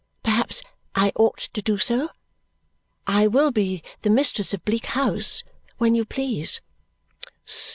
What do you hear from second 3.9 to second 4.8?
the mistress of